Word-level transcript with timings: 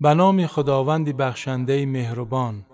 به 0.00 0.14
نام 0.14 0.46
خداوند 0.46 1.16
بخشنده 1.16 1.86
مهربان. 1.86 2.64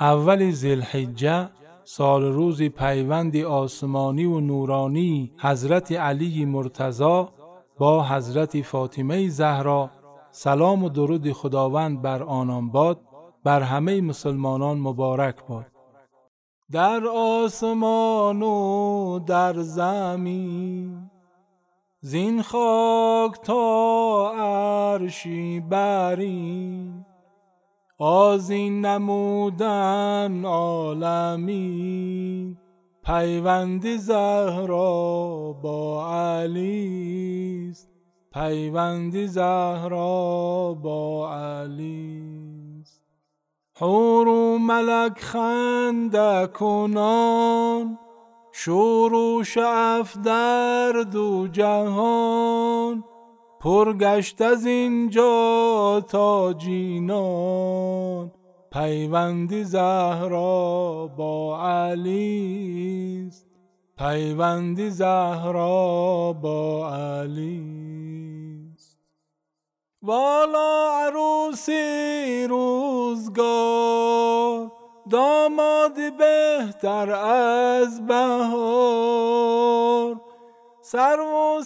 اول 0.00 0.50
ذی‌الحجه 0.50 1.48
سال 1.84 2.22
روز 2.22 2.62
پیوند 2.62 3.36
آسمانی 3.36 4.24
و 4.24 4.40
نورانی 4.40 5.32
حضرت 5.38 5.92
علی 5.92 6.44
مرتضی 6.44 7.24
با 7.78 8.04
حضرت 8.04 8.62
فاطمه 8.62 9.28
زهرا. 9.28 9.90
سلام 10.30 10.84
و 10.84 10.88
درود 10.88 11.32
خداوند 11.32 12.02
بر 12.02 12.22
آنان 12.22 12.70
باد 12.70 13.00
بر 13.44 13.62
همه 13.62 14.00
مسلمانان 14.00 14.78
مبارک 14.78 15.36
باد. 15.48 15.66
در 16.72 17.06
آسمان 17.16 18.42
و 18.42 19.18
در 19.18 19.58
زمین 19.58 21.10
زین 22.04 22.42
خاک 22.42 23.40
تا 23.40 24.32
عرشی 24.36 25.60
برین 25.60 27.04
آزین 27.98 28.86
نمودن 28.86 30.44
عالمی 30.44 31.76
پیوند 33.04 33.96
زهرا 33.96 35.52
با 35.62 36.08
علی 36.12 37.68
است. 37.70 37.90
پیوند 38.32 39.26
زهرا 39.26 40.74
با 40.82 41.34
علی 41.34 42.22
است. 42.80 43.02
حور 43.80 44.28
و 44.28 44.58
ملک 44.58 45.18
خنده 45.18 46.46
کنان 46.46 47.98
شور 48.52 49.14
و 49.14 49.44
شعف 49.44 50.16
در 50.16 50.92
دو 50.92 51.48
جهان 51.48 53.04
پرگشت 53.60 54.40
از 54.40 54.66
اینجا 54.66 56.04
تا 56.08 56.52
جینان. 56.52 58.32
پیوند 58.72 59.62
زهرا 59.62 61.06
با 61.16 61.60
علی 61.62 63.24
است. 63.28 63.46
پیوند 63.98 64.88
زهرا 64.88 66.32
با 66.32 66.90
علی 66.94 67.62
است. 68.74 68.98
والا 70.02 70.90
عروسی 70.92 72.46
روزگار 72.50 74.41
داماد 75.12 76.16
بهتر 76.16 77.10
از 77.10 78.06
بهار. 78.06 79.52
سر 80.82 81.20
و 81.20 81.62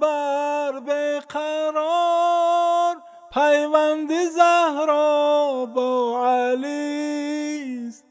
بر 0.00 0.80
به 0.80 1.20
قرار. 1.28 2.96
پیوند 3.32 4.10
زهرا 4.24 5.66
با 5.74 6.26
علی 6.26 7.86
است. 7.88 8.04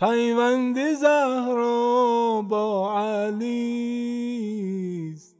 پیوند 0.00 0.94
زهرا 0.94 2.42
با 2.48 3.00
علی 3.00 4.32
است. 5.14 5.36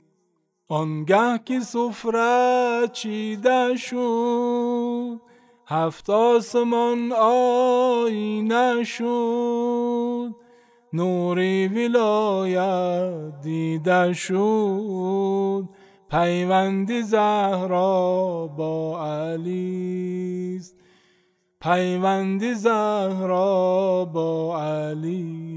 آنگه 0.69 1.41
که 1.45 1.61
سفره 1.61 2.89
چیده 2.93 3.77
شد 3.77 5.32
هفت 5.67 6.11
آسمان 6.11 7.13
آینه 7.13 8.85
شد. 8.85 10.35
نوری 10.93 11.69
ولایت 11.69 13.41
دیده 13.43 14.13
شد. 14.13 15.69
پیوند 16.11 17.01
زهرا 17.01 18.47
با 18.57 19.05
علی 19.07 20.57
است. 20.61 20.77
پیوند 21.61 22.53
زهرا 22.53 24.05
با 24.05 24.63
علی 24.63 25.53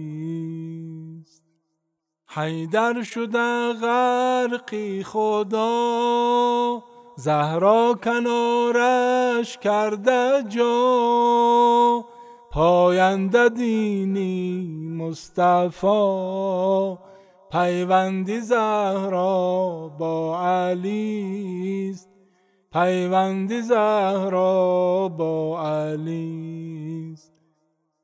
است. 1.21 1.43
حیدر 2.27 3.03
شده 3.03 3.73
غرقی 3.73 5.03
خدا. 5.03 6.83
زهرا 7.17 7.99
کنارش 8.03 9.57
کرده 9.57 10.43
جا 10.47 12.05
پاینده 12.51 13.49
دینی 13.49 14.67
مصطفی 14.97 15.87
پیوندی 17.51 18.39
زهرا 18.39 19.91
با 19.99 20.41
علی 20.41 21.89
است. 21.93 22.09
پیوندی 22.73 23.61
زهرا 23.61 25.07
با 25.07 25.61
علی 25.61 27.11
است. 27.13 27.33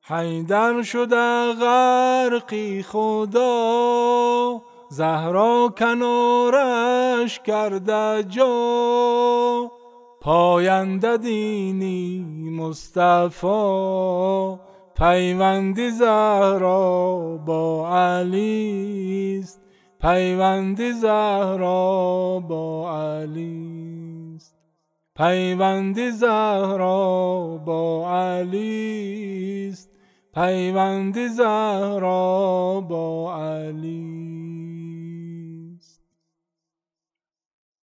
حیدر 0.02 0.82
شده 0.82 1.54
غرقی 1.54 2.84
خدا 2.84 4.62
زهرا 4.92 5.74
کنارش 5.80 7.40
کرده 7.40 8.24
جا. 8.24 9.72
پاینده 10.22 11.18
دینی 11.18 12.26
مصطفی 12.60 13.48
پیوندی 14.96 15.90
زهرا 15.90 17.18
با 17.46 17.90
علی 17.90 19.40
است. 19.44 19.62
پیوندی 20.02 20.92
زهرا 20.92 22.40
با 22.50 22.92
علی 22.92 24.34
است. 24.36 24.56
پیوندی 25.16 26.12
زهرا 26.12 27.58
با 27.66 28.12
علی 28.12 29.70
است. 29.72 29.92
پیوندی 30.34 31.28
زهرا 31.28 32.82
با 32.90 33.36
علی 33.36 34.51